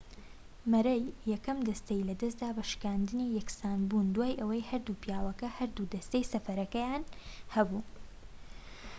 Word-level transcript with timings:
مەرەی 0.71 1.01
یەکەم 1.33 1.57
دەستەی 1.67 2.07
لەدەستدا 2.09 2.49
بە 2.57 2.63
شکاندنی 2.71 3.33
یەکسانبوون 3.37 4.07
دوای 4.15 4.39
ئەوەی 4.39 4.67
هەردوو 4.69 4.99
پیاوەکە 5.03 5.47
هەردوو 5.57 5.91
دەستەی 5.93 6.29
سەرفەکەیان 6.31 7.03
هەبوو 7.55 7.79